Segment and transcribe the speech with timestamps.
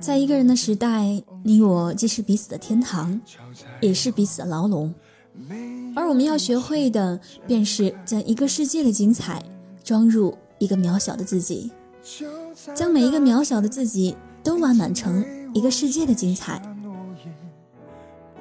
[0.00, 3.20] 在一个人的时代，你我既是彼此的天堂，
[3.82, 4.92] 也是彼此的牢笼。
[5.94, 9.42] 而我们要学会的，便是将一个世界的精彩
[9.84, 11.70] 装入一个渺小的自己，
[12.74, 16.60] 将每一个渺小的自己都完满成一个世界的精彩。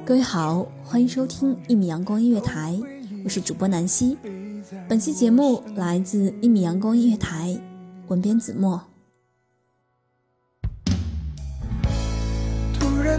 [0.05, 2.79] 各位好，欢迎收听一米阳光音乐台，
[3.25, 4.17] 我是主播南希。
[4.87, 7.59] 本期节目来自一米阳光音乐台，
[8.07, 8.81] 文编子墨。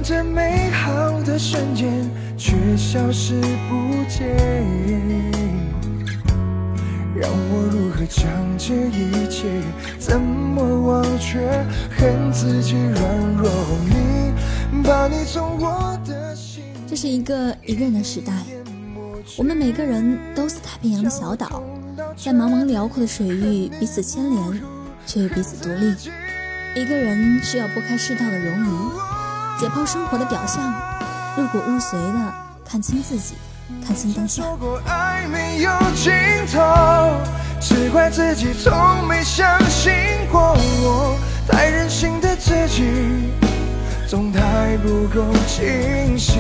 [0.03, 3.35] 这美好的瞬间却消失
[3.69, 4.35] 不见，
[7.15, 9.47] 让我如何将这一切
[9.99, 11.39] 怎么忘却？
[11.99, 13.51] 恨自己软弱，
[14.73, 16.65] 你把你从我的心。
[16.89, 18.33] 这是一个一个人的时代，
[19.37, 21.63] 我们每个人都似太平洋的小岛，
[22.17, 24.61] 在茫茫辽阔的水域彼此牵连，
[25.07, 25.95] 却又彼此独立。
[26.75, 29.20] 一个人需要拨开世道的冗余。
[29.61, 30.73] 解剖生活的表象，
[31.37, 32.35] 入骨入髓的
[32.67, 33.35] 看清自己，
[33.87, 34.43] 看清当下。
[34.59, 36.11] 过爱没有尽
[36.51, 36.59] 头，
[37.61, 39.93] 只怪自己从没相信
[40.33, 41.15] 过我，
[41.47, 42.85] 太任性的自己，
[44.09, 46.39] 总太不够清晰。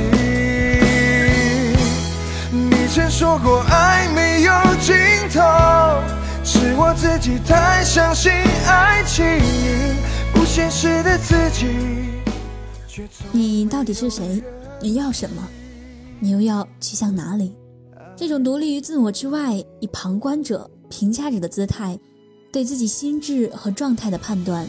[2.51, 4.97] 你曾说过爱没有尽
[5.29, 5.43] 头，
[6.43, 8.33] 是我自己太相信
[8.67, 9.27] 爱情，
[10.33, 11.67] 不现实的自己。
[13.33, 14.43] 你到底是谁？
[14.81, 15.47] 你要什么？
[16.19, 17.55] 你又要去向哪里？
[18.17, 21.99] 这种独立于自我之外，以旁观者、评价者的姿态，
[22.53, 24.67] 对自己心智和状态的判断，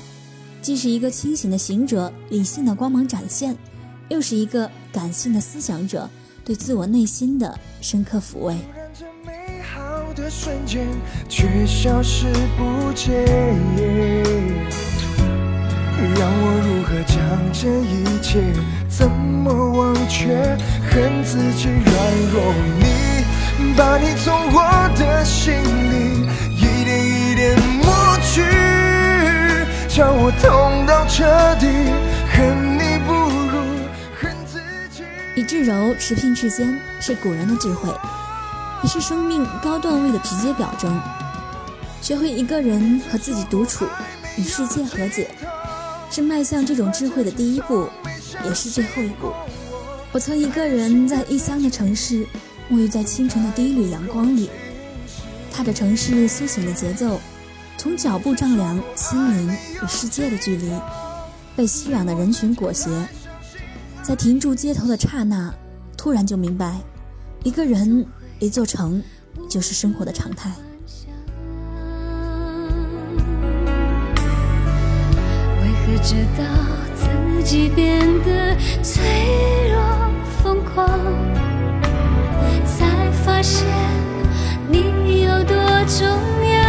[0.61, 3.57] 既是一个清醒的行者理性的光芒展现，
[4.09, 6.09] 又是一个感性的思想者
[6.45, 8.55] 对自我内心的深刻抚慰。
[16.15, 17.17] 让我如何将
[17.51, 18.41] 这一切
[18.89, 20.57] 怎么忘却？
[20.89, 21.87] 恨自己软
[22.33, 28.43] 弱，你把你从我的心里一点一点抹去，
[29.87, 31.23] 叫我痛到彻
[31.59, 31.67] 底。
[32.33, 33.53] 恨你不如
[34.19, 34.59] 恨自
[34.89, 35.03] 己。
[35.35, 37.89] 以至柔持平至坚是古人的智慧，
[38.83, 40.99] 也是生命高段位的直接表征。
[42.01, 43.85] 学会一个人和自己独处，
[44.37, 45.29] 与世界和解。
[46.11, 47.87] 是迈向这种智慧的第一步，
[48.43, 49.31] 也是最后一步。
[50.11, 52.27] 我曾一个人在异乡的城市，
[52.69, 54.49] 沐浴在清晨的第一缕阳光里，
[55.53, 57.17] 踏着城市苏醒的节奏，
[57.77, 60.69] 从脚步丈量心灵与世界的距离，
[61.55, 62.89] 被熙攘的人群裹挟，
[64.03, 65.53] 在停住街头的刹那，
[65.95, 66.77] 突然就明白，
[67.43, 68.05] 一个人，
[68.39, 69.01] 一座城，
[69.49, 70.51] 就是生活的常态。
[75.91, 76.43] 可知道
[76.95, 79.03] 自己变得脆
[79.73, 79.77] 弱
[80.41, 80.87] 疯狂，
[82.65, 83.67] 才发现
[84.69, 85.53] 你有多
[85.87, 86.61] 重要。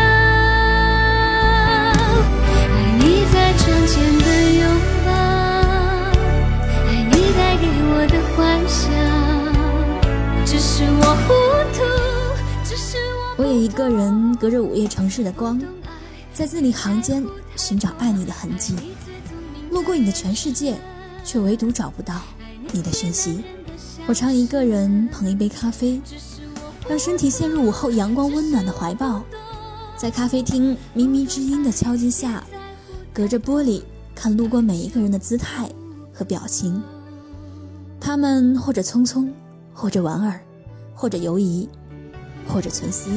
[2.67, 4.27] 爱你在窗前的
[4.59, 4.67] 拥
[5.07, 5.13] 抱，
[6.89, 8.83] 爱你带给我的幻想。
[10.45, 11.33] 只是我糊
[11.73, 11.79] 涂，
[12.65, 12.97] 只是
[13.39, 13.45] 我。
[13.45, 15.63] 我也一个人隔着午夜城市的光，
[16.35, 17.25] 在字里行间
[17.55, 18.75] 寻找爱你的痕迹。
[19.73, 20.77] 路过你的全世界，
[21.25, 22.21] 却唯独找不到
[22.73, 23.43] 你的讯息。
[24.07, 25.99] 我常一个人捧一杯咖啡，
[26.87, 29.25] 让身体陷入午后阳光温暖的怀抱，
[29.97, 32.45] 在咖啡厅靡靡之音的敲击下，
[33.15, 33.83] 隔着玻璃
[34.15, 35.71] 看路过每一个人的姿态
[36.13, 36.83] 和表情。
[37.99, 39.31] 他们或者匆匆，
[39.73, 40.39] 或者莞尔，
[40.95, 41.67] 或者犹疑，
[42.47, 43.11] 或者存思。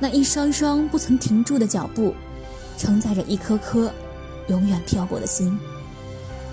[0.00, 2.14] 那一双双不曾停住的脚步，
[2.78, 3.92] 承载着一颗颗
[4.48, 5.58] 永远漂泊的心。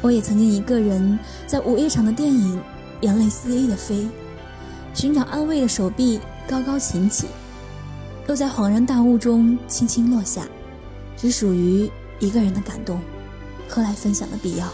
[0.01, 2.61] 我也曾经一个人在午夜场的电影，
[3.01, 4.07] 眼泪肆意的飞，
[4.93, 7.27] 寻找安慰的手臂高高擎起，
[8.27, 10.47] 又在恍然大悟中轻轻落下，
[11.17, 11.89] 只属于
[12.19, 12.99] 一个人的感动，
[13.67, 14.67] 何来分享的必要？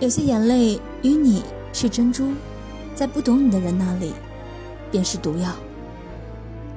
[0.00, 1.42] 有些眼泪与你
[1.72, 2.32] 是珍珠，
[2.94, 4.12] 在不懂你的人那里，
[4.90, 5.50] 便是毒药。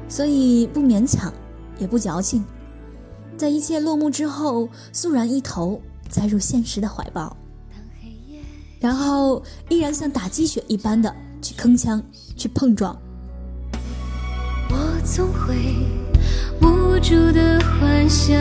[0.10, 1.32] 所以不勉强，
[1.80, 2.44] 也不矫情，
[3.42, 7.36] 在一切落幕之后，肃然一头栽入现实的怀抱，
[8.80, 11.12] 然后依然像打鸡血一般的
[11.42, 12.00] 去铿锵，
[12.38, 12.96] 去碰撞。
[14.70, 15.56] 我总会
[16.62, 18.38] 无助的幻想，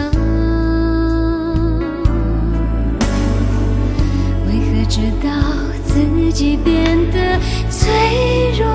[4.45, 5.31] 为何直到
[5.83, 8.69] 自己变得脆弱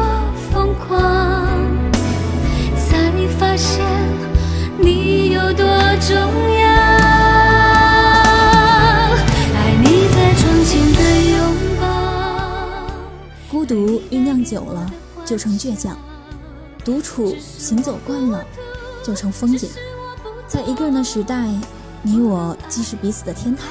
[6.08, 6.22] 重要，
[9.56, 11.00] 爱你在窗前的
[11.32, 11.40] 拥
[11.82, 11.84] 抱。
[13.50, 14.88] 孤独酝酿久了
[15.26, 15.98] 就成倔强，
[16.84, 18.46] 独处行走惯了
[19.04, 19.68] 就成风景。
[20.48, 21.48] 在一个人的时代，
[22.04, 23.68] 你我既是彼此的天堂。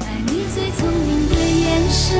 [0.00, 2.18] 爱你最聪明的眼神，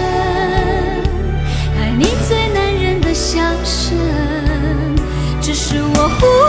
[1.78, 3.96] 爱你最男人的笑声。
[5.40, 6.39] 只是我糊涂，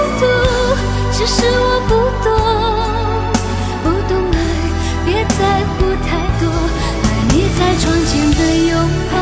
[1.21, 1.93] 只是我不
[2.25, 2.33] 懂，
[3.83, 4.35] 不懂爱，
[5.05, 6.09] 别在乎太
[6.41, 6.43] 多。
[7.03, 8.73] 爱你在窗前的拥
[9.11, 9.13] 抱，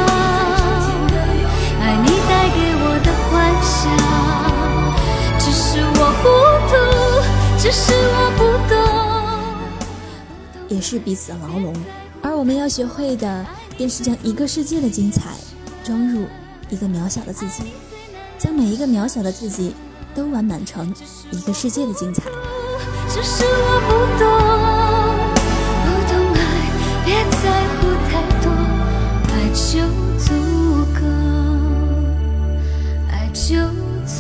[1.82, 3.30] 爱你带给我的幻
[3.68, 3.76] 想。
[5.40, 5.60] 只是
[6.00, 6.24] 我糊
[6.70, 6.72] 涂，
[7.60, 8.40] 只是我不
[8.74, 8.80] 懂。
[10.70, 11.76] 也是彼此的牢笼，
[12.22, 15.32] 而我们要学会的，便是将一个世界的精彩
[15.84, 16.26] 装入
[16.70, 17.74] 一个渺小的自己。
[18.38, 19.76] 将每一个渺小的自己
[20.16, 20.94] 都完满成
[21.32, 22.24] 一个世界的精彩。
[23.08, 24.28] 只是我不懂，
[25.86, 26.40] 不懂爱，
[27.06, 27.44] 别在
[27.76, 27.80] 乎
[28.10, 28.12] 太
[28.44, 28.46] 多，
[29.34, 29.80] 爱就
[30.20, 30.28] 足
[30.94, 31.02] 够，
[33.10, 33.56] 爱就
[34.06, 34.18] 足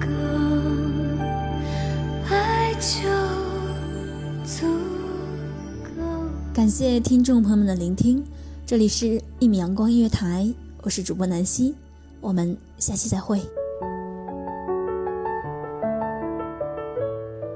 [0.00, 0.06] 够，
[2.28, 3.08] 爱就
[4.44, 4.66] 足
[5.84, 6.02] 够。
[6.52, 8.24] 感谢听众朋友们的聆听，
[8.66, 11.74] 这里是一米阳光音乐台，我是主播南希。
[12.20, 13.40] 我们下期再会。